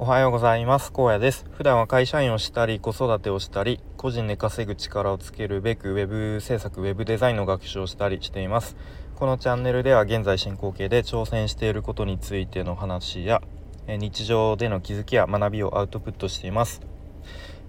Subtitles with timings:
[0.00, 0.92] おはようございます。
[0.94, 1.44] 荒野です。
[1.50, 8.76] 普段は会社員をしたり子育てをしたり個人で稼ぐ力をつけるべく web 制作 web デザインの学習をしたりしています。
[9.16, 13.42] このチャンネルでは現在進行形で挑戦していることについての話や
[13.88, 16.80] 日常での気づきや学びをアウトプットしています。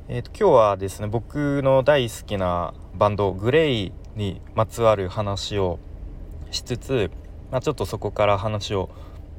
[0.07, 5.79] えーと、今日はですね僕の大好きなバンドグレイにまつわる話を
[6.51, 7.09] しつつ、
[7.49, 8.91] まあ、ちょっとそこから話を、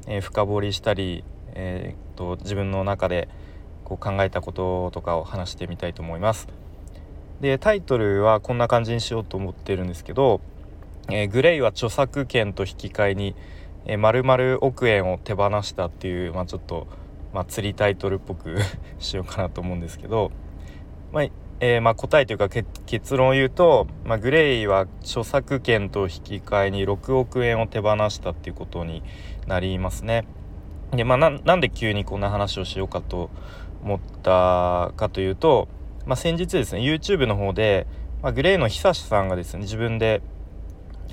[0.07, 1.23] えー、深掘りしたり
[1.53, 3.29] え、と自分の中で
[3.83, 6.47] こう考えたこととかを話してみたいと思います。
[7.41, 10.41] でタイトルはこんな感じにしようと思ってるんですけど
[11.09, 13.35] 「えー、グレイは著作権と引き換えに、
[13.85, 16.87] えー、丸々億円を手放した」っていう、まあ、ちょっと、
[17.33, 18.57] まあ、釣りタイトルっぽく
[18.99, 20.31] しようかなと思うんですけど、
[21.11, 21.23] まあ
[21.63, 29.03] えー、まあ、答えというか結論を言うと、まあ、グレイは著作権と引き換えに6億円を手放したっていうことに
[29.45, 30.25] なりますね。
[30.91, 33.29] でまあなんで急にこんな話をしようかと
[33.83, 35.67] 思ったかというと、
[36.05, 37.87] まあ、先日ですね YouTube の方で、
[38.21, 40.21] まあ、グレーの久志さんがですね自分で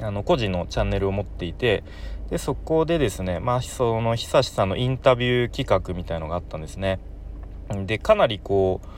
[0.01, 1.85] あの個人のチャンネルを持っていて
[2.31, 7.01] でそこでですね、まあ、その久志さんのインタビュー企画みたいのがあったんですね。
[7.87, 8.89] でかなりこう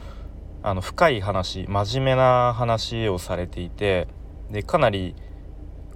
[0.62, 4.06] あの深い話真面目な話をされていて
[4.50, 5.16] でかなり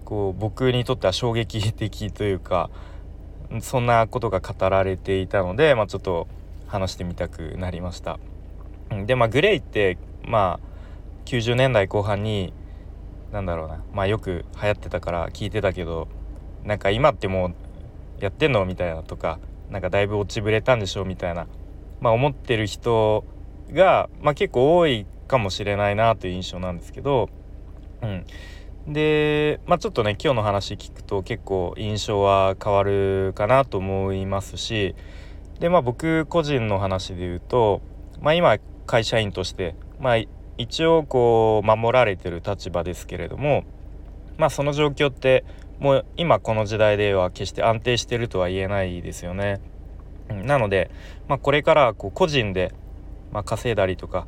[0.05, 2.71] こう僕にとっては衝撃的というか
[3.61, 6.29] そんなことが語られていたので、まあ、ちょっと
[6.67, 8.19] 話してみたくなりました。
[9.07, 10.75] でまあグレイってまあ
[11.25, 12.53] 90年代後半に
[13.33, 16.09] 何だろうなまあよく流行ってたから聞いてたけど
[16.65, 17.55] なんか今ってもう
[18.23, 19.39] やってんのみたいなとか
[19.71, 21.47] なんかだいぶ落ちぶれたんでしょみたいな、
[22.01, 23.25] まあ、思ってる人
[23.73, 27.29] が、まあ、結構多いかもしれないなという印象なんですけど、
[28.03, 28.25] うん、
[28.87, 34.95] で、まあ、ちょっとね今日の話聞くと結構印象は変わるかなと思いますし
[35.61, 37.81] でまあ僕個人の話で言うと、
[38.21, 40.17] まあ、今会社員として、まあ、
[40.59, 43.65] 一応こう守られてる立場ですけれども
[44.37, 45.45] まあその状況って
[45.79, 49.61] もう今この時代では決して安定してるとは言えないですよね。
[50.29, 50.91] なので、
[51.29, 52.73] まあ、これからこう個人で、
[53.33, 54.27] まあ、稼いだりとか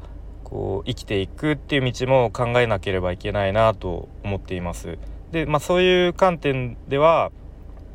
[0.49, 4.97] こう生きていくっていう道も考えなければいけないなと思っています。
[5.33, 7.33] で、まあ、そういう観点では、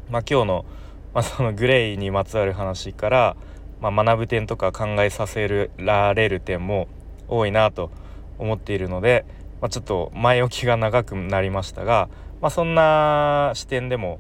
[0.10, 0.66] まあ、今日の,、
[1.14, 3.38] まあそのグレイにまつわる話から、
[3.80, 6.90] まあ、学ぶ点とか考えさせられる点も
[7.30, 7.90] 多いなと
[8.38, 9.24] 思っているので、
[9.62, 12.10] まあ、ちょっと前置きが長くなりましたが、
[12.42, 14.20] まあ、そんな視点でも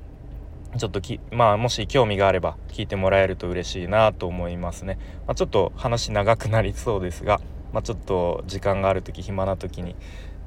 [0.77, 4.97] ちょっとき、まあ、もし興味があれば聞いてもらえると嬉しいなと思いますね。
[5.27, 7.41] まあ、ちょっと話長くなりそうですが、
[7.73, 9.95] まあ、ちょっと時間がある時暇な時に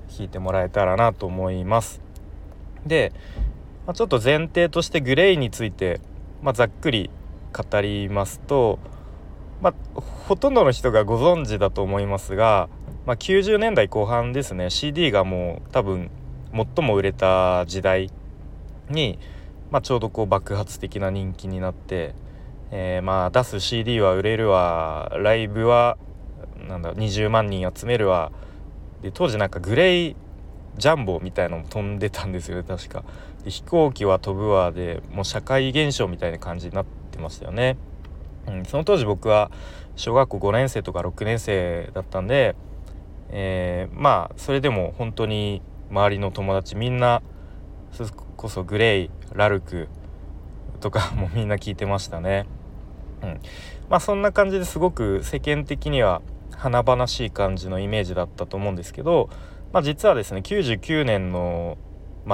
[0.08, 2.00] 弾いてもらえたらなと思います。
[2.86, 3.12] で、
[3.86, 6.00] まあ、ちょっと前提としてグレイについて、
[6.42, 7.10] まあ、ざっくり
[7.52, 8.78] 語りますと、
[9.62, 12.68] まあ、ほとんどの人がご存知だと思いますが、
[13.06, 16.10] まあ、90年代後半ですね CD がもう多分
[16.52, 18.10] 最も売れた時代
[18.88, 19.18] に、
[19.70, 22.14] まあ、ちょうどこう爆発的な人気になって、
[22.70, 25.98] えー、まあ出す CD は売れるわライブは
[26.68, 28.32] なんだ20万人集めるわ。
[29.02, 30.16] で当時なんかグレイ
[30.76, 33.04] ジャンボみたいのも飛んでたんですよね確か。
[33.44, 34.72] で飛行機は飛ぶわ。
[34.72, 37.76] でもう社会現象みたいな感じになってましたよね、
[38.48, 39.50] うん、その当時僕は
[39.96, 42.56] 小学校5年生とか6年生だったんで、
[43.30, 47.22] えー、まあそれでも本当に周りの友達みんな
[47.92, 49.88] それこそグレイラルク
[50.80, 52.46] とか もみんな聞いてましたね。
[53.22, 53.40] うん。
[53.88, 56.20] まあそんな感じですごく世間的には
[56.64, 59.28] 華々しい感じのイメージだったと思うんですけど、
[59.74, 61.76] まあ、実はですね99年の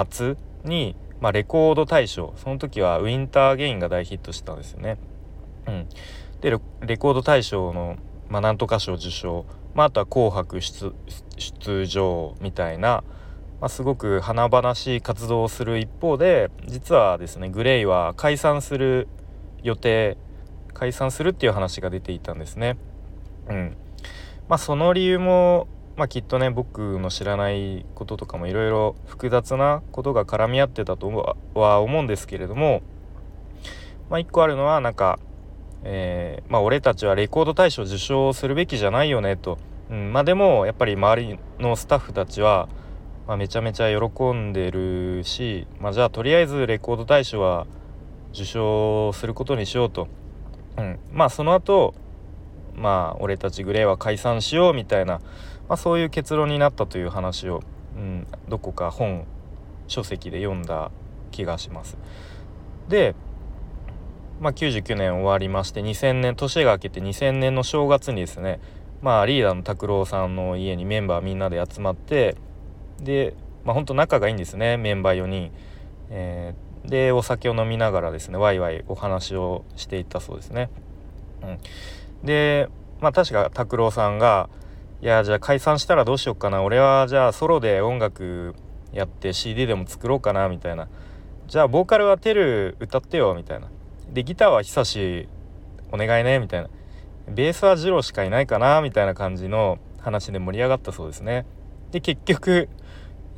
[0.08, 4.98] 末に、まあ、レコード大賞その時はウィンターゲインが大ヒットしたんですよね。
[5.66, 5.88] うん、
[6.42, 7.96] でレコード大賞の、
[8.28, 10.92] まあ、なんとか賞受賞、まあ、あとは「紅白出」
[11.36, 13.02] 出場みたいな、
[13.60, 19.08] まあ、すごく華々しい活動をする一方で実はですねグレイは解散する
[19.64, 20.16] 予定
[20.72, 22.76] 解散するっていう話が出ていたんですね。
[23.48, 23.76] うん、
[24.50, 32.82] まあその理由も、まあ、きっとね僕の知らないこととかもいろいろ複雑なことが絡み合ってたとは思うんですけれども
[34.10, 35.20] まあ一個あるのはなんか、
[35.84, 39.56] えー、まあ俺たちはレコード大賞受賞するべきじゃないよねと、
[39.88, 42.68] うん、まあでもやっぱり周りのスタッフたちは、
[43.28, 47.68] ま、めちゃめちゃ喜んでるし、ま、じゃあとりあえずレコード大賞は
[48.32, 50.08] 受賞することにしようと、
[50.76, 51.94] うん、まあその後
[52.80, 55.20] まあ俺たちグレーは解散しようみたいな、
[55.68, 57.62] まあ、そういう結論になったという話を、
[57.96, 59.26] うん、どこか本
[59.86, 60.90] 書籍で読んだ
[61.30, 61.98] 気がします。
[62.88, 63.14] で
[64.40, 68.58] まあ、99年終わりまして2000年年が明けて2000年の正月にですね
[69.02, 72.36] まあリーダーの拓郎さんの家にメンバーみんなで集まって
[72.98, 73.34] で
[73.64, 75.52] まあほんと仲がいいんですねメンバー4人。
[76.12, 80.70] えー、でお酒を飲みながらですねワイワイお話をしていったそうですね。
[81.42, 81.58] うん、
[82.24, 82.68] で
[83.00, 84.48] まあ確か拓郎さんが
[85.02, 86.62] 「いやじゃあ解散したらどうしよっかな。
[86.62, 88.54] 俺はじゃあソロで音楽
[88.92, 90.88] やって CD でも作ろうかな」みたいな
[91.46, 93.68] 「じゃあボーカルはテル歌ってよ」みたいな
[94.12, 95.28] 「でギターは久し
[95.92, 96.68] お願いね」みたいな
[97.28, 101.46] 「ベースはジローしかいないかな」みたいな感じの話で盛り上がったそうですね。
[101.90, 102.68] で結局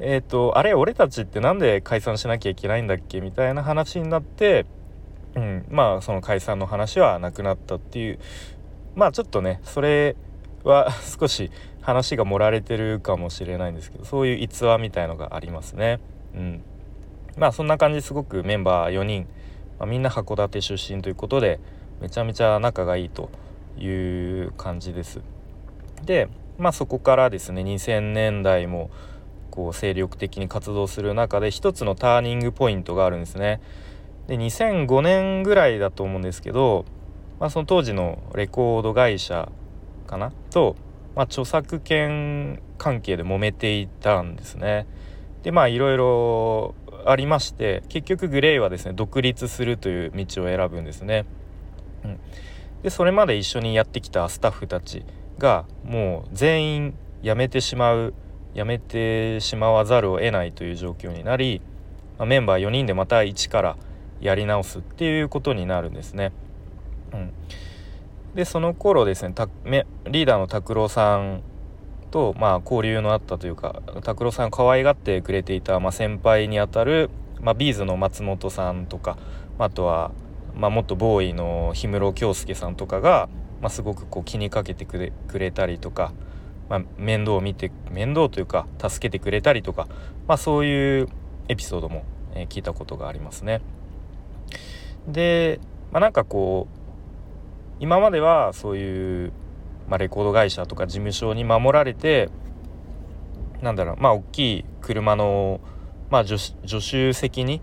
[0.00, 4.66] えっ、ー、とあれ俺たちって何で解散しなきゃいけないんだっけみたいな話になって、
[5.36, 8.18] うん、まあその解散の話はなくなったっていう
[8.94, 10.16] まあちょっとねそれ
[10.64, 11.50] は 少し
[11.80, 15.98] 話が盛られてるかもしれないんですけどそういう逸話みたいのがありますね。
[16.34, 16.62] うん、
[17.36, 19.26] まあそんな感じすごくメンバー4人、
[19.78, 21.58] まあ、みんな函館出身ということで
[22.00, 23.30] めちゃめちゃ仲がいいと
[23.78, 23.88] い
[24.42, 25.20] う感じです。
[26.04, 26.28] で
[26.58, 28.90] まあそこからですね2000年代も
[29.50, 33.60] こう精力的に活動する中で一つのターニングポイントがあるんですね。
[34.26, 36.84] で2005年ぐらいだと思うんですけど、
[37.42, 39.50] まあ、その当時のレコード会社
[40.06, 40.30] かな？
[40.52, 40.76] と、
[41.16, 44.86] まあ、著作権関係で揉めていたんですね。
[45.42, 51.24] でまあいろいろありまして結局グレイはですね独立するという道を選ぶんですね。
[52.04, 52.18] うん、
[52.84, 55.04] でそれまで一緒にやってきたスタッフたち
[55.38, 56.94] がもう全員
[57.24, 58.14] 辞めてしまう
[58.54, 61.60] 辞めてしまわざるを得ないという状況になり、
[62.18, 63.76] まあ、メンバー4人でまた一から
[64.20, 66.30] やり直すっていうことになるんですね。
[67.12, 67.32] うん、
[68.34, 71.42] でその頃ですねたリーダーの拓郎さん
[72.10, 77.10] と、まあ、交流のあったというか拓郎さんを可愛がってくれていた、まあ、先輩にあたる、
[77.40, 79.16] まあ、ビーズの松本さんとか
[79.58, 80.12] まあとは、
[80.54, 83.28] まあ、元ボーイの氷室京介さんとかが、
[83.60, 86.12] まあ、すごくこう気にかけてくれくれたりとか、
[86.68, 89.88] まあ、面倒を見て面倒というか助けてくれたりとか、
[90.28, 91.08] まあ、そういう
[91.48, 92.04] エピソードも、
[92.34, 93.60] え、聞いたことがありますね。
[95.08, 95.60] で、
[95.90, 96.81] まあ、なんかこう
[97.82, 99.32] 今まではそういう、
[99.88, 102.30] まあ、レコード会社とか事務所に守られて
[103.60, 105.60] なんだろうまあ大きい車の、
[106.08, 107.60] まあ助、手席に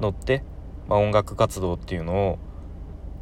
[0.00, 0.42] 乗って、
[0.88, 2.38] まあ、音楽活動っていうのを、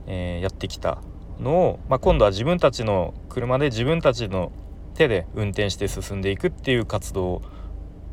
[0.06, 1.02] えー、やってきた
[1.38, 4.50] のを、まあ、今度は自分たちの車で自分たちの
[4.94, 7.42] 手で運転して進んでいくっていう活動を、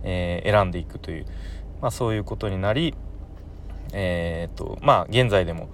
[0.04, 1.26] えー、選んでいくという、
[1.81, 2.96] まあ、そういうことになり、
[3.94, 5.70] えーとまあ、現在でも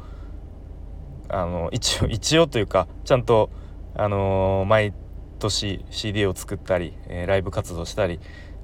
[1.31, 3.50] あの一応 一応というかちゃんと、
[3.95, 4.94] あの、毎
[5.39, 8.19] 年 CD を作ったり、えー、ライブ活動したり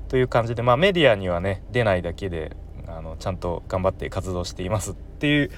[0.10, 2.56] という感じで、まあ、メディアにはね出ないだけで
[2.88, 5.52] あのちゃんと頑張って活動していますっていう、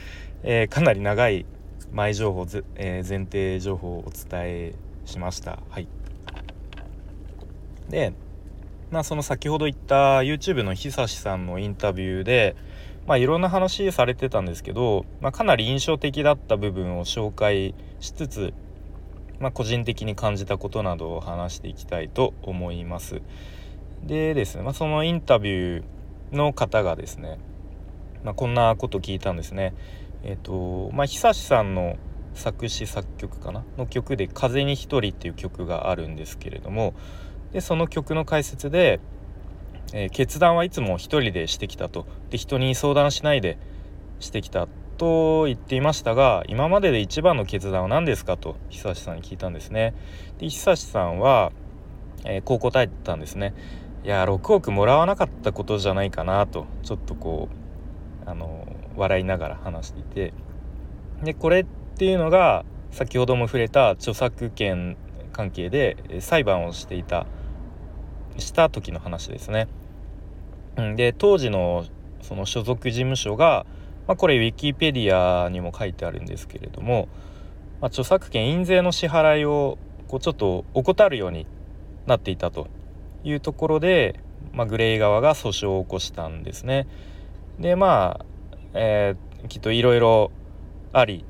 [0.44, 1.46] えー、かなり長い
[1.92, 4.74] 前情報、えー、前提情報をお伝え
[5.06, 5.60] しました。
[5.70, 5.88] はい
[7.90, 8.14] で、
[8.92, 12.56] まあ、その先ほど言った YouTube の久志さんのインタビューで、
[13.10, 18.54] まあ、いろんな話されてたんですけど、まあ、かなり印象的だった部分を紹介しつつ、
[19.40, 23.24] まあ、個人的に感じたことなどを話していきたいと思います。
[24.04, 27.40] でですね、まあ、そのインタビューの方がですね、
[28.24, 29.74] まあ、こんなこと聞いたんですね。
[30.22, 31.98] えっ、ー、とまあ久志さんの
[32.36, 33.66] 作詞作曲かな？
[33.76, 36.94] の曲で「風に一人」っていう曲があるんですけれども
[37.54, 39.00] でその曲の解説で、
[39.94, 42.06] えー、決断はいつも一人でしてきたと。
[42.30, 43.58] で人に相談しないで
[44.20, 44.68] してきた
[44.98, 49.94] と言っていましたが今までで一番の決断は何ですかと久志さんに聞いたんですね。
[50.38, 51.52] で久志さんは、
[52.26, 53.54] えー、こう答えてたんですね。
[54.04, 57.50] いや6億もらわなかったことじゃないかなとちょっとこ
[58.26, 60.34] うあの笑いながら話していて。
[61.24, 61.66] でこれっ
[61.98, 64.96] ていうのが先ほども触れた著作権
[65.34, 67.26] 関係で裁判をしていた
[68.38, 69.68] した時の話ですね。
[70.96, 71.86] で当時の
[72.22, 73.66] その所属事務所が、
[74.08, 77.08] まあ、これウィキペディアにも書いてあるんですけれども、
[77.82, 81.48] まあ、著作権印税の支払いをこうちょっと怠るように
[82.06, 82.68] なっていたと
[83.24, 84.20] いうところで、
[84.54, 86.88] まあ、グレイ側が訴訟を起こしたんですね。
[87.60, 88.26] でまあ、
[88.74, 90.32] えー、きっといろいろ
[90.94, 91.26] あり、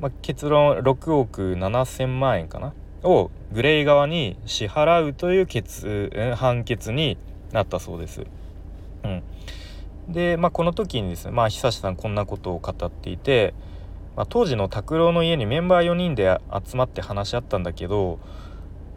[0.00, 7.18] まあ、結論6億7,000万円かなをグレイ側に支払うという決判決に
[7.52, 8.22] なったそうです。
[9.04, 9.22] うん、
[10.08, 13.54] で、まあ、この時にですね、まあ、久志さんこんなことを語っていて、
[14.16, 18.20] まあ、当時の拓郎の家にメンバー4人で集まって話し合ったんだけど、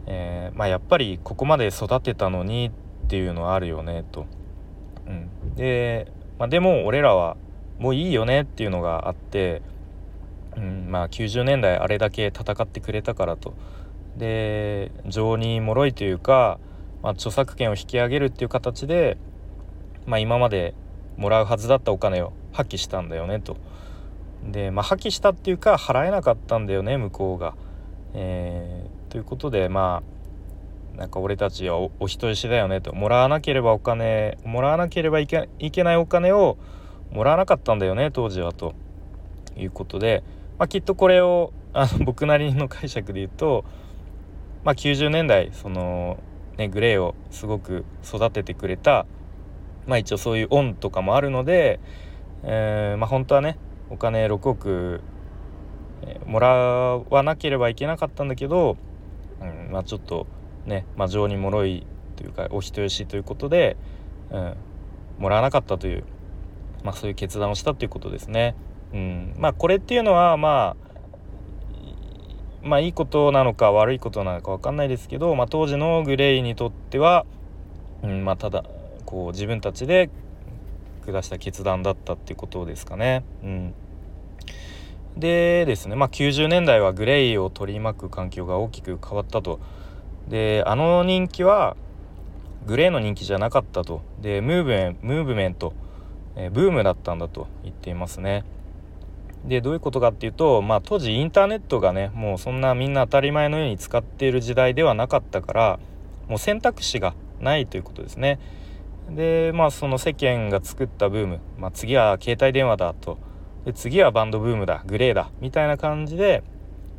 [0.06, 2.70] えー、まあ、やっぱりここまで育てたのに
[3.06, 4.26] っていうのはあるよねと。
[5.06, 7.36] うん、で、まあ、でも俺らは
[7.78, 9.62] もういいよねっていうのがあって
[10.56, 13.54] うんまあ、90年代あれだけ戦ってくれたからと
[14.16, 16.58] で情に脆いというか、
[17.02, 19.18] まあ、著作権を引き上げるっていう形で、
[20.06, 20.74] まあ、今まで
[21.16, 23.56] もらうはずだったお金を破棄したんだよねと。
[24.50, 27.54] で、まあ、破棄したっていうか払えなかったんだよね向こうが。
[28.14, 30.02] えー、ということでま
[30.94, 36.56] あなんか俺たちはお人よしだよねともらわなければお金もらわなければいけいけないお金を
[37.10, 38.74] もらわなかったんだよね当時はと
[39.56, 40.22] いうことで、
[40.58, 43.64] まあ、きっとこれをあの僕なりの解釈で言うと、
[44.66, 46.18] まあ、90年代その、
[46.58, 49.06] ね、グレーをすごく育ててくれた、
[49.86, 51.78] まあ、一応そういう恩とかもあるので、
[52.42, 55.02] えー、まあ、本当はねお金6億、
[56.26, 58.76] もらわなければいけなかったんだけど、
[59.40, 60.26] うんまあ、ちょっと
[60.66, 63.76] ね、まあ、情に脆いというかお人よしということで、
[64.32, 64.56] うん、
[65.18, 66.02] もらわなかったという、
[66.82, 68.56] まあ、そういう決断をしたということですね。
[68.92, 70.85] うん、まあこれっていうのはまあ
[72.66, 77.24] まあいいことなのか悪いことなのか分かんないですけど、まあ、当時のグレイにとっては、
[78.02, 78.64] うんまあ、ただ
[79.04, 80.10] こう自分たちで
[81.06, 83.24] 下した決断だったっていうことですかね。
[83.44, 83.74] うん、
[85.16, 89.60] でですね、まあ、90年代はグレイを取り巻く環境が大きく変わったと。
[90.28, 91.76] であの人気は
[92.66, 94.02] グレーの人気じゃなかったと。
[94.20, 95.72] でムーブメンムーブメント、
[96.34, 98.44] えー、ブームだったんだと言っていますね。
[99.46, 105.78] でどういうことかっていうと、まあ、当時インターネットがねもうそんなみんな当たり前のように使っている時代ではなかったから
[106.28, 108.40] もう選択肢がないということですね。
[109.10, 113.18] でまあその世間が作ったブーム、まあ、次は携帯電話だと
[113.64, 116.42] で次はバンドブームだグレーだみたいな感じで、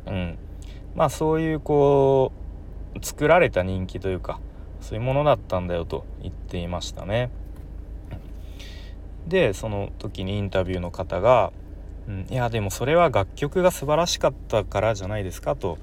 [0.06, 0.38] うん、
[0.94, 2.32] まあそういうこ
[2.94, 4.40] う作られた人気というか
[4.80, 7.30] そういうものだったんだよと言っていましたね。
[9.26, 11.52] でその時にインタビューの方が
[12.08, 15.76] うん、いやでもそれは楽曲が素晴らしかったからじゃないですかと、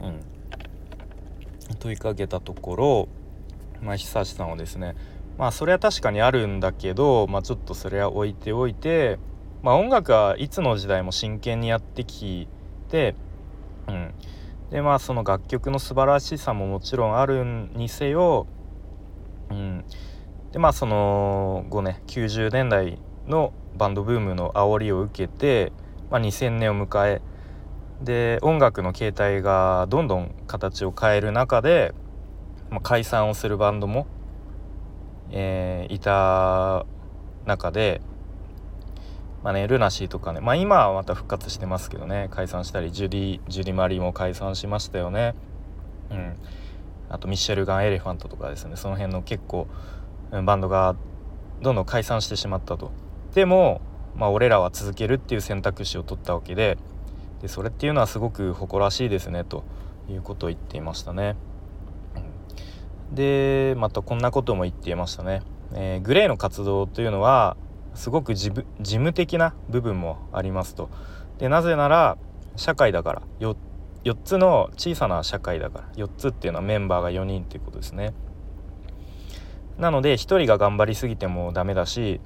[0.00, 0.20] うん、
[1.78, 3.08] 問いかけたところ、
[3.80, 4.94] まあ、久志さんはですね
[5.38, 9.18] まあそれは確かにあるんだけど、まあ、ちょっとそれは置いておいて、
[9.62, 12.48] まあ、音楽はいつの時代も真剣にやってき
[12.90, 13.14] て、
[13.88, 14.12] うん、
[14.70, 18.46] でまあその楽曲の素晴らしさももちろんあるにせよ、
[19.50, 19.84] うん、
[20.52, 25.72] でまあその後ね90年代のバンドブームの煽りを受けて、
[26.10, 27.22] まあ、2000年を迎え
[28.02, 31.94] で音楽の形態がどんどん形を変える中で、
[32.70, 34.06] まあ、解散をするバンドも、
[35.30, 36.84] えー、いた
[37.46, 38.00] 中で、
[39.42, 45.34] まあね、ルナシーとかね、まあ、今はまた復活してますけどね解散したりジュディ・ジュディマリーも解散しましたよね。
[46.10, 46.36] うん、
[47.08, 49.66] あとミッシェルガン・エレファントとかですねその辺の結構
[50.44, 50.96] バンドが
[51.62, 52.90] どんどん解散してしまったと。
[53.34, 53.80] でも、
[54.14, 56.78] まあ、俺らは続けるっていう選択肢を取ったわけで
[57.40, 59.64] でそれっていうのはすごく誇らしいですねと
[60.08, 61.36] いうことを言っていましたね。
[63.12, 65.42] でまたこんなことも言っていましたね。
[65.74, 67.56] えー、グレーの活動というのは
[67.94, 70.88] すごく事務的な部分もありますと。
[71.38, 72.16] でなぜなら
[72.56, 73.56] 社会だから 4,
[74.04, 78.14] 4つの小さな社会だから4つっていうのはメンバーが4人っていうことですね。
[79.78, 82.20] なので1人が頑張りすぎてもダメだし、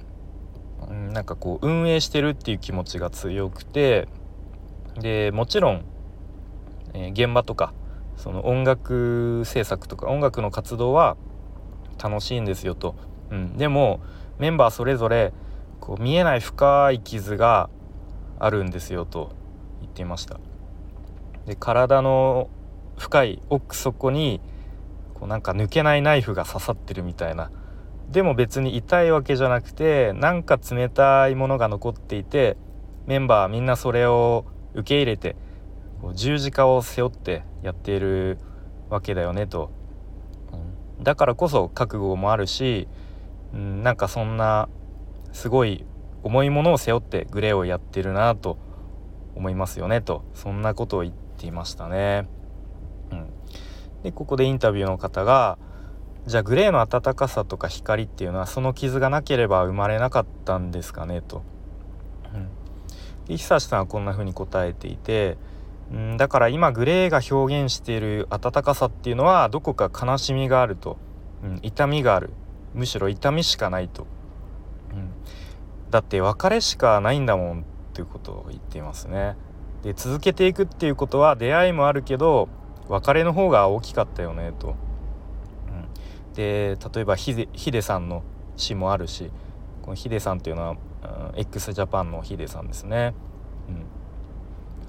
[0.89, 4.07] なんかこう運営してるっていう気持ちが強くて
[4.99, 5.85] でもちろん、
[6.93, 7.73] えー、現場とか
[8.15, 11.17] その音楽制作とか音楽の活動は
[12.01, 12.95] 楽しいんですよと、
[13.31, 13.99] うん、でも
[14.39, 15.33] メンバーそれぞれ
[15.79, 17.69] こう見えない深い傷が
[18.39, 19.35] あるんですよと
[19.81, 20.39] 言っていました。
[21.45, 22.49] で体の
[22.97, 24.41] 深い奥底に
[25.13, 27.51] こうなんか抜けないナイフが刺さってるみたいな
[28.09, 32.57] でも別に痛いわけじゃなくてなんか冷たいものが残っていて
[33.05, 35.35] メンバーみんなそれを受け入れて
[36.13, 38.37] 十字架を背負ってやっている
[38.89, 39.71] わけだよねと、
[40.97, 42.87] うん、だからこそ覚悟もあるし、
[43.53, 44.69] うん、なんかそんな
[45.33, 45.85] すごい
[46.23, 48.57] 重いものを背負ってグレーをやってるなと
[49.35, 50.23] 思いますよねと。
[50.33, 52.27] そんなことを言っていましたね。
[53.11, 53.29] うん、
[54.03, 55.57] でここでインタビューの方が
[56.27, 61.41] じゃあグレーの暖かさとか光っていうのはその傷がなければ生まれなかったんですかねと。
[62.35, 62.49] うん、
[63.27, 65.37] で久志さんはこんな風に答えていて、
[65.89, 70.97] うん、だから今グレーが表現している暖かさっていうのはどこか悲しみがあると、
[71.45, 72.31] うん、痛みがある
[72.73, 74.05] むしろ痛みしかないと、
[74.91, 75.11] うん、
[75.91, 79.37] だって別れしかないんだもんっていうことを言っていますね。
[79.81, 82.49] で続けていくっていうことは出会いもあるけど
[82.89, 84.75] 別れの方が大きかったよねと。
[86.37, 88.23] で例えばヒデヒデさんの
[88.57, 89.31] 詩もあるし
[89.81, 90.71] このヒデさんっていうのは、
[91.33, 93.15] うん、x ジャパンのヒデさんですね。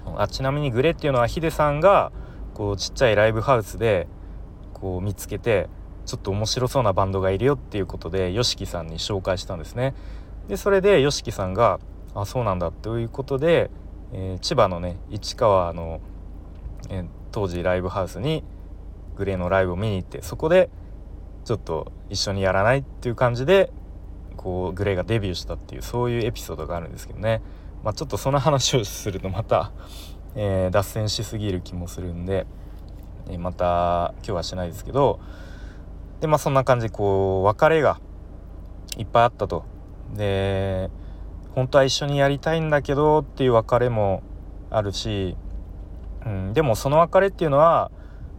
[0.05, 2.11] うん、あちなみにグレっていうのはヒデさんが
[2.53, 4.07] こうちっちゃいライブハウスで
[4.73, 5.69] こう見つけて
[6.05, 9.95] ちょっと面白そうなバンドがいるよっていうことで YOSHIKI さんに紹介したんですね。
[10.49, 11.79] でそれで YOSHIKI さんが
[12.13, 13.71] 「あそうなんだ」ということで、
[14.13, 15.99] えー、千葉のね市川の、
[16.89, 18.43] えー、当時ライブハウスに
[19.15, 20.69] グレーのライブを見に行ってそこで
[21.45, 23.71] ちょっと一緒にやらないっていう感じで
[24.37, 27.41] こうグレーがデビューしたっていうそういうエピソードがあるんですけどね、
[27.83, 29.73] まあ、ちょっとその話をするとまた、
[30.35, 32.47] えー、脱線しすぎる気もするんで、
[33.27, 35.19] えー、また今日はしないですけど
[36.21, 37.99] でまあそんな感じでこう別れが
[38.97, 39.65] いっぱいあったと。
[40.15, 40.89] で
[41.53, 44.23] 本当は一緒にやりたいんだけどっていう別れも
[44.71, 45.35] あるし、
[46.25, 47.91] うん、でもその別れっていうのは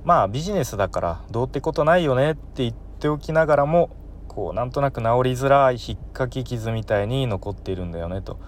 [0.04, 3.88] まあビジネスだからどうってことないよねって言ってっておきながらも
[4.28, 8.38] こうなんとなく治りづらい引っかき傷みたいに残っているんだよねと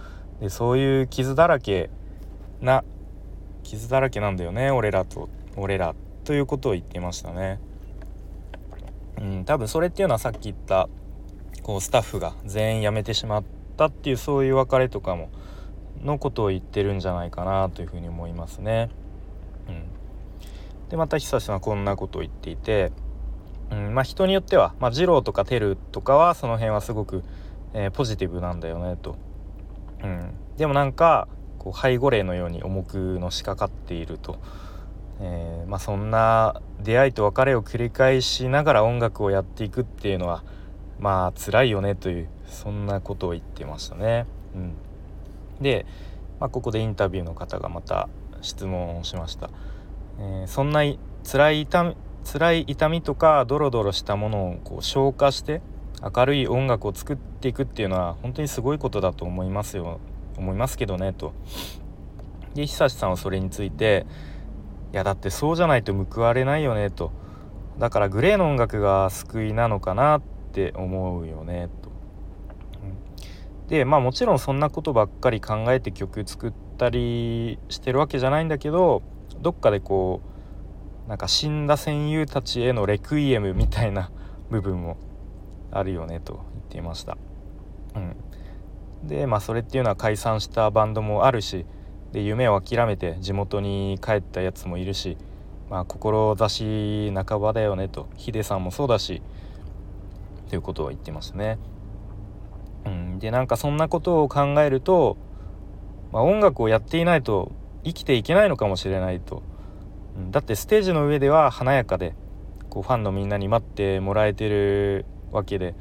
[0.41, 1.89] でそういう傷だらけ
[2.61, 2.85] な
[3.63, 5.95] 傷だらけなんだよね俺らと俺ら
[6.25, 7.59] ということを言ってましたね。
[9.19, 10.89] うん、多分それっていうのはさっき言った
[11.63, 13.45] こうスタッフが全員辞めてしまっ
[13.77, 15.31] たっていうそういう別れとかも
[16.03, 18.91] のことを言ってるんじゃないかなというふうに思いますね。
[19.69, 22.93] うん、でまた久さんはこんなことを言っていて、
[23.73, 27.25] うんまあ、人によっては、まあ、二郎とかテルとかはその辺はすごく、
[27.73, 29.17] えー、ポジティブなんだよねと。
[30.05, 31.27] うん、でもなんか
[31.59, 34.39] こう背後霊のように重くのしかかっていると。
[35.21, 40.43] えー、まあ、そんな出会いと別れを繰り返しながら音楽をやっていくっていうのは
[40.99, 44.27] まあ辛いよねというそんなことを言ってましたね。
[44.55, 44.75] うん、
[45.61, 45.87] で、
[46.41, 48.09] まあ、ここでインタビューの方がまた
[48.41, 49.49] 質問をしました。
[50.19, 50.83] えー、そんな
[51.25, 51.67] 辛い
[52.25, 55.61] 辛い痛みとかドロドロしたものをこう消化して
[56.03, 60.01] 明るい音楽を作っていくっていうのは本当にすごいことだと思いますよ
[60.37, 61.33] 思いますけどねと。
[62.55, 64.07] で久志さんはそれについて
[64.93, 67.13] いやだってそうじゃないと報われないよねと
[67.79, 71.91] だからグレーの音楽が救いなのかなって思うよねと。
[73.69, 79.03] でまあもちろんそんなことばっかり考えて曲作ったりしてるわけじゃないんだけど
[79.41, 80.32] どっかでこう
[81.09, 84.11] なんか死んだ戦友たちへのレクイエムみたいな
[84.51, 84.97] 部分も
[85.71, 87.17] あるよねと言っていました。
[87.95, 88.17] うん、
[89.09, 91.67] でまあそれっていうのは解散したバンドもあるし
[92.13, 95.17] で夢を諦めて地元に帰ったやつもいるし
[95.69, 99.23] まあ志半ばだよねとヒデさんもそうだし
[100.49, 101.59] ということを言ってましたね。
[102.85, 105.17] うん、でなんかそんなことを考えると、
[106.13, 107.53] まあ、音楽をやっていないと
[107.85, 109.43] 生きていけないのかもしれないと、
[110.31, 112.15] だってステージの上では華やかで
[112.69, 115.75] こうファンのみんなに待ってもらえてるわけで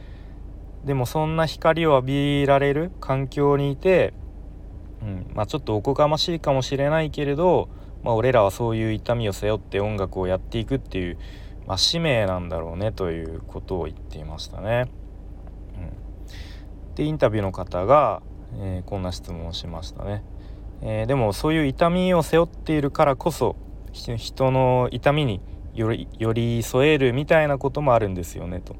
[0.86, 4.14] でもそんな光を浴びられる環境にいて、
[5.02, 7.70] うんまあ、ちょっとおこがましいかもしれないけれど、
[8.04, 11.18] まあ、俺らはそういう痛みを背負って音楽をやっていくっていう、
[11.68, 14.92] まあ、使命なんだろうねということを言っていましたね。
[16.90, 18.24] うん、でインタビューの方が、
[18.56, 20.24] えー、こんな質問をしましたね。
[20.82, 23.56] えー、でもそういう痛みを背負っているからこそ
[23.94, 25.42] 人の痛みに
[25.74, 28.76] より寄り添えるみたいなこともあるんですよねと。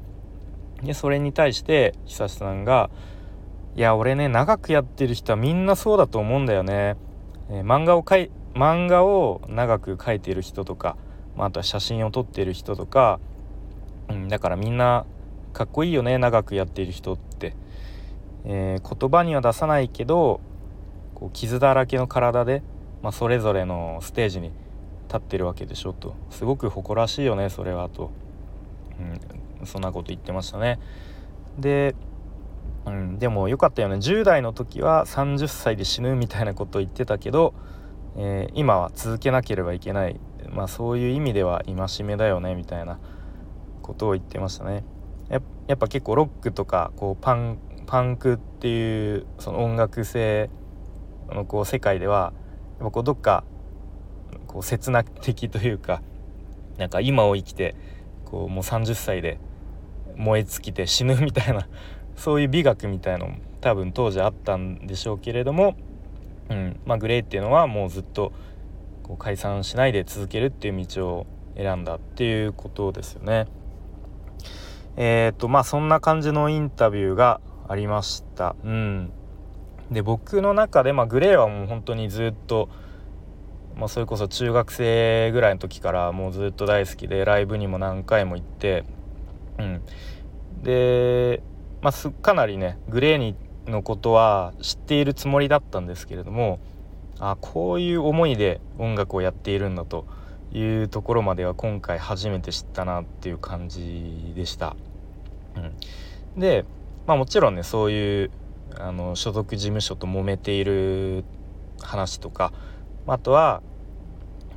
[0.82, 2.90] でそれに対して久志さんが
[3.76, 6.96] 「いや俺ね長くやってる人はみんなそうだと思うんだよね」
[7.50, 10.96] えー、漫画を描い漫画を長く描いてる人とか、
[11.36, 13.18] まあ、あとは写真を撮ってる人とか、
[14.10, 15.06] うん、だからみんな
[15.52, 17.54] かっこいいよね長くやってる人って、
[18.44, 20.40] えー、言葉には出さないけど
[21.14, 22.62] こう傷だらけの体で、
[23.02, 24.50] まあ、それぞれのステージに
[25.12, 26.14] 立ってるわけでしょと。
[26.30, 28.10] すごく誇らしいよねそれはと、
[29.60, 30.78] うん、そんなこと言ってましたね。
[31.58, 31.94] で、
[32.86, 33.96] うん、でもよかったよね。
[33.96, 37.52] 10代の時は30歳で死ぬみたいなことを言ってたけど、
[38.16, 40.18] えー、今は続けなければいけない。
[40.50, 42.98] まあそういう意味では戒めだよねみたいな
[43.82, 44.84] ことを言ってましたね。
[45.68, 50.50] やっぱ結構ロックとかこうパンパンクっていうその音楽性
[51.30, 52.32] のこう世界では
[52.78, 53.44] やっぱこうどっか
[54.52, 56.02] こう刹那的というか
[56.78, 57.74] なんか今を生きて
[58.24, 59.38] こうもう30歳で
[60.16, 61.68] 燃え尽きて死ぬみたいな
[62.16, 65.76] そういう美学みたいのも多分当時あったんでしょうけれども、
[66.50, 68.32] うんまあ、グレーっていうのはもうずっと
[69.02, 73.46] こう解散しないで続けるっていう道を選んだっていうことですよね。
[74.96, 78.56] えー、っとまあそんな感じのインタビューがありました。
[78.64, 79.12] うん
[79.92, 82.68] で僕の中で、まあ、グレーはもう本当にずっと、
[83.76, 88.84] まあ、それこそ中学生ぐらいの時からもうずっと大好きでライブにも何回も行って、
[89.58, 89.82] うん、
[90.62, 91.42] で、
[91.80, 93.34] まあ、かなりねグレーに
[93.66, 96.58] のことは知っているつもりだったんですけれども
[97.18, 100.06] あこういう思いで音楽をやっているんだと
[100.52, 104.76] いうところまでは今回初めて知ったなっていう感じでした。
[105.56, 106.64] うん、で、
[107.06, 108.30] まあ、もちろんねそういう
[108.78, 111.24] あの所属事務所と揉めている
[111.80, 112.52] 話とか
[113.06, 113.62] あとは、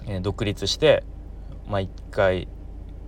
[0.08, 1.04] えー、独立して、
[1.68, 2.48] まあ、一回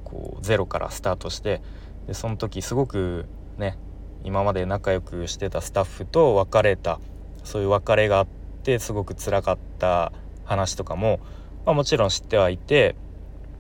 [0.04, 1.62] こうゼロからスタートして
[2.08, 3.26] でその時すごく
[3.58, 3.78] ね
[4.24, 7.00] 今まで仲良くしてたスタッフと別れた
[7.44, 8.28] そういう別れがあっ
[8.64, 10.12] てすごく辛かった
[10.46, 11.20] 話とかも、
[11.66, 12.96] まあ、もちろん知ってはいて、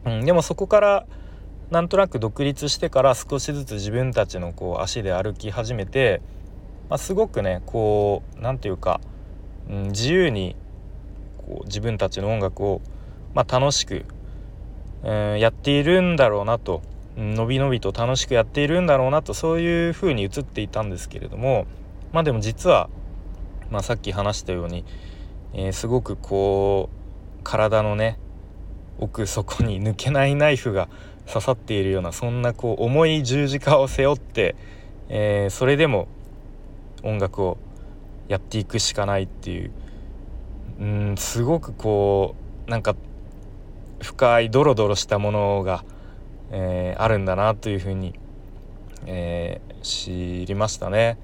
[0.05, 1.05] うん、でもそこから
[1.69, 6.21] なんとなく独立してから少しずつ自分たちのこう足で歩き始めて、
[6.89, 9.01] まあ、すごくねこう何て言うか、
[9.69, 10.55] うん、自由に
[11.47, 12.81] こう自分たちの音楽を、
[13.33, 14.05] まあ、楽しく、
[15.03, 16.81] うん、やっているんだろうなと
[17.15, 21.65] のびのびと楽しくやっているんだろうなとそういう風に映っていたんですけれども
[22.11, 22.89] まあでも実は、
[23.71, 24.85] まあ、さっき話したように、
[25.53, 28.19] えー、すごくこう体のね
[28.99, 30.89] 奥底に抜けないナイフが
[31.27, 34.55] 刺さっているようなそんなこう重い十字架を背負って、
[35.09, 36.07] えー、それでも
[37.03, 37.57] 音楽を
[38.27, 39.71] やっていくしかないっていう
[40.79, 42.35] うんすごくこ
[42.67, 42.95] うなんか
[44.01, 45.83] 深いドロドロしたものが、
[46.51, 48.13] えー、あるんだなというふうに、
[49.05, 51.17] えー、知りましたね。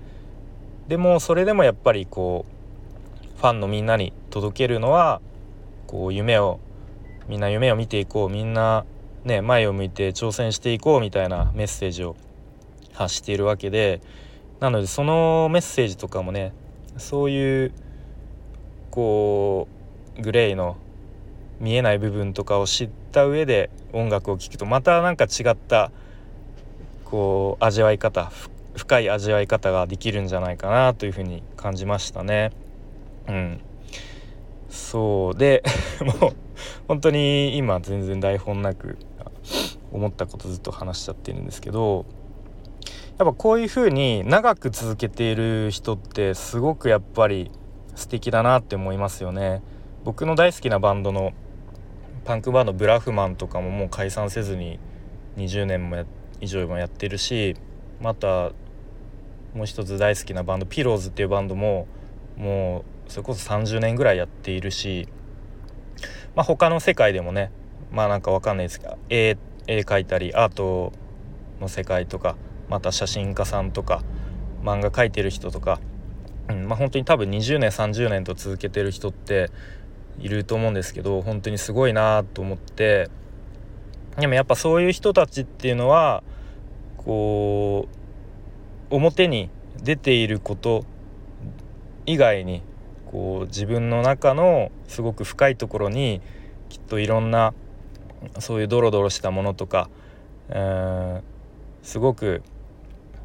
[0.88, 5.22] でもそれでもやっぱりこうファンのみんなに届けるのは
[5.88, 6.60] こう夢を
[7.28, 8.86] みんな夢を見ていこうみんな
[9.24, 12.16] ね前を向いて挑戦していこうみたいなメッセージを
[12.94, 14.02] 発しているわけで
[14.60, 16.54] なのでそのメッセージとかもね
[16.98, 17.74] そういう
[18.94, 19.68] こ
[20.20, 20.78] うグレイの
[21.60, 25.92] 見えない部分とかを知った上で音楽を聴くとまた何か違った
[27.04, 28.32] こう味わい方
[28.76, 32.52] 深い味わい方ができるんじゃないかなというふうに感じましたね。
[33.28, 33.62] うん、
[34.70, 35.64] そうで
[36.22, 36.34] もう
[36.88, 39.00] 本当に今全然台本なく
[39.92, 42.06] 思ったことずっと話しちゃってるんですけど
[43.18, 47.50] やっぱこういう風に長く続けている人ってすごくやっぱり
[47.96, 49.62] 素敵だなって思いますよね。
[50.04, 51.34] 僕の大好きなバンドの
[52.26, 54.80] パンクバンドブラフマンとかももう解散せずに
[55.38, 56.04] 20年も
[56.42, 57.56] 以上もやってるし
[58.02, 58.52] また
[59.54, 61.88] もう一つ大好きなバンドピローズっていうバンドも
[62.38, 65.08] もうそれこそ30年ぐらいやっているし
[66.36, 67.52] まあ他の世界でもね
[67.92, 70.92] まあなんかわかんないですが絵絵描いたりアート
[71.60, 72.36] の世界とか
[72.70, 74.04] また写真家さんとか
[74.64, 75.82] 漫画描いてる人とか、
[76.50, 79.50] うんまあ、本当に多分20年30年と続けてる人って
[80.20, 83.10] いると思うんですけど本当にすごいなと思って
[84.18, 86.24] でもやっぱそういう人たちっていうのは
[86.98, 87.88] こ
[88.92, 89.50] う表に
[89.82, 90.86] 出ていること
[92.06, 92.62] 以外に
[93.12, 96.22] こう自分の中のすごく深いところに
[96.70, 97.54] きっといろんな
[98.40, 99.90] そういうドロドロしたものとか
[100.50, 101.24] うん
[101.82, 102.44] すごく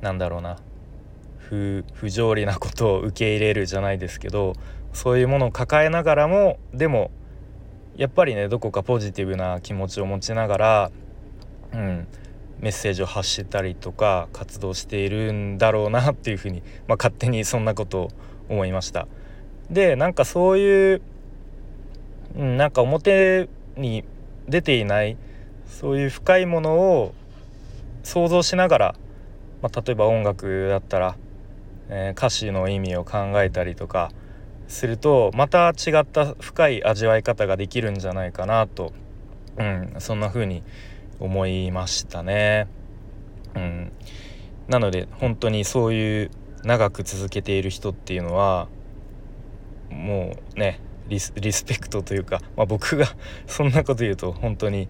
[0.00, 0.58] なんだろうな
[1.48, 4.54] 不条理なことを受け入れるじゃないですけど
[4.92, 7.10] そういうものを抱えながらもでも
[7.96, 10.90] やっぱりねどこかポジティブな気持ちを持ちながら、
[11.72, 12.06] うん、
[12.60, 18.10] メッセージを発したりとか活動しているんだろうなっていうふうに、まあ、勝手にそんなことを
[18.48, 19.08] 思いました。
[19.70, 21.02] でなんかそういう、
[22.36, 24.04] うん、なんか表に
[24.48, 25.16] 出ていない
[25.66, 27.14] そういう深いものを
[28.02, 28.94] 想像しながら、
[29.62, 31.16] まあ、例えば音楽だったら、
[31.88, 34.10] え、歌詞の意味を考えたりとか
[34.68, 38.92] するとまた違った深い味わい方ができるんじゃないかなと、
[39.56, 40.62] うん、そんな風に
[41.18, 42.68] 思いましたね。
[43.54, 43.92] うん、
[44.68, 46.30] なので本当にそういう
[46.64, 48.68] 長く続けている人っていうのは
[49.90, 51.32] もうねリス
[51.64, 53.06] ペクトというか、まあ、僕が
[53.46, 54.88] そんなこと言うと本当に、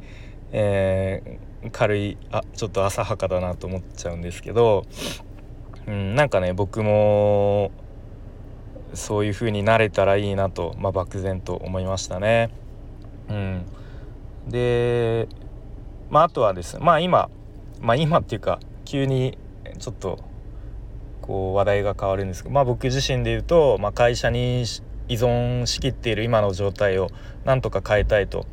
[0.52, 4.84] えー、軽いあちょっと浅はかだなと思っちゃうんですけど、
[5.88, 7.70] うん、なんかね僕も
[8.92, 12.51] そういう風になれたらいいなと、まあ、漠然と思いましたね。
[13.29, 13.66] うん、
[14.48, 15.29] で、
[16.11, 16.77] まあ、あとはです。
[16.77, 17.31] ねまあ今、
[17.81, 19.38] まあ、今っていうか急に
[19.79, 20.18] ちょっと
[21.22, 24.64] こう話題が変わるんですけど、まあ、僕自身で言うと、まあ、会社に
[25.09, 27.09] 依存しきっている今の状態を
[27.46, 28.46] なんとか変えたいと、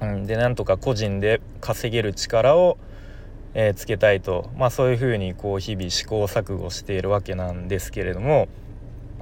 [0.00, 2.78] うん、でなんとか個人で稼げる力を、
[3.60, 8.46] えー、つけたいと、まあ、そういうふうにこう日々試行錯誤しているわけなんですけれども、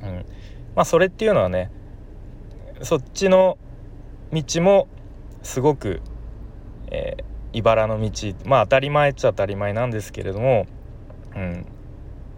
[0.02, 0.26] うん。
[0.74, 1.70] まあ、それっていうのはね
[2.82, 3.56] そっちの
[4.34, 4.88] 道も
[5.42, 6.02] すごく、
[6.90, 10.66] えー、茨の道まあ当たり前っちゃ当たり前なんですけれども、
[11.34, 11.66] うん、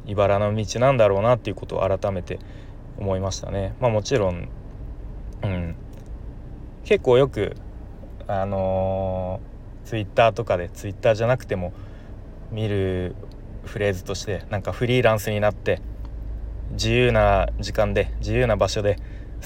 [0.06, 2.38] 茨の道なんだろうなっていうことを改めて
[2.96, 3.74] 思いましたね。
[3.80, 4.48] まあ、もちろん
[5.42, 5.74] うん。
[6.84, 7.56] 結構よく
[8.28, 11.72] あのー、ツイッターとかでツイッターじゃなくても
[12.50, 13.14] 見る
[13.64, 15.80] フレーズとしてなんかフリーランスになって
[16.72, 18.96] 自由な時間で自由な場所で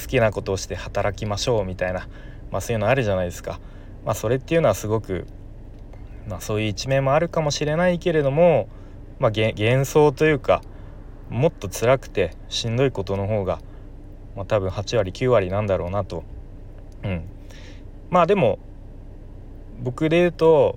[0.01, 2.09] 好きなことをして働きましょうみたいな、
[2.51, 3.61] まあ、そういうのあるじゃないですか。
[4.05, 5.27] まあ、それっていうのはすごく、
[6.29, 8.69] まあ、そういう一面もあるかもしれないけれども、
[9.19, 10.63] まあ、幻想というか
[11.31, 13.61] もっと辛くてしんどいことの方が、
[14.35, 16.25] まあ、多分8割9割なんだろうなと。
[17.05, 17.25] うん、
[18.11, 18.59] まあでも
[19.81, 20.77] 僕で言うと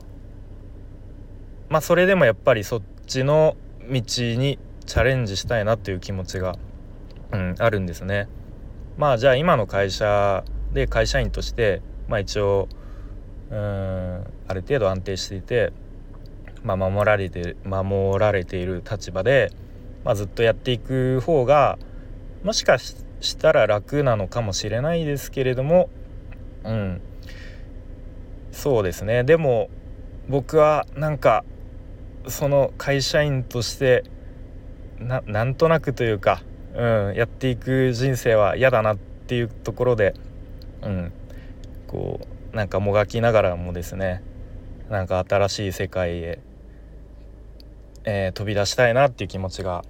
[1.70, 3.56] まあそれでもやっぱりそっちの
[3.90, 6.56] 道にチャレンジしたいなっていう気持ちが、
[7.32, 8.28] うん、あるんですね。
[8.98, 12.68] まあじゃあ今の会社で会社員としてまあ一応
[13.50, 15.72] うんある程度安定していて、
[16.64, 19.52] まあ、守られて守られている立場で、
[20.04, 21.78] まあ、ずっとやっていく方が
[22.44, 22.98] もしかし
[23.38, 25.90] たら楽なのかもしれないですけれども
[26.64, 27.02] うん
[28.52, 29.70] そうですねでも
[30.28, 31.44] 僕はなんか
[32.28, 34.04] その会社員として
[35.00, 36.42] ななんとなくというか
[36.76, 40.14] うん、やっていく人生は嫌だなっていうところで、
[40.82, 41.14] うん、
[41.88, 42.20] こ
[42.54, 44.22] うなんかもがきながらもですね
[44.90, 46.40] なんか新しい世界へ、
[48.04, 49.84] えー、飛び出したいなっていう気持ちが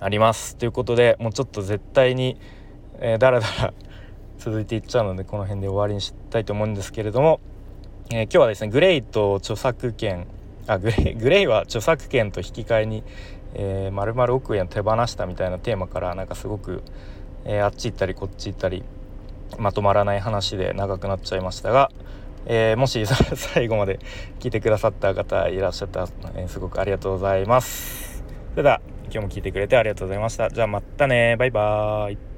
[0.00, 0.56] あります。
[0.56, 2.36] ということでもうちょっと絶対に、
[3.00, 3.74] えー、だらだら
[4.38, 7.40] 続いていっちゃうのでこの辺で終わりにしたいと思うんですけれども、
[8.10, 10.28] えー、今日はですねグレイと著作権
[10.66, 13.02] あグレイグレイは著作権と引き換えに、
[13.54, 16.82] えー、丸々億円手放したみたいなテーマからなんかすごく、
[17.44, 18.82] えー、あっち行ったりこっち行ったり
[19.58, 21.90] まとまらない話で長くなっちゃいましたが、
[22.46, 23.04] えー、もし
[23.36, 24.00] 最後まで
[24.40, 28.24] 聞いてくださった方いらっしゃったら、えー、すごくありがとうございます。
[28.52, 30.48] それでは今日も聞いてくれてありがとうございました。
[30.48, 32.33] じゃあまたねバイバーイ。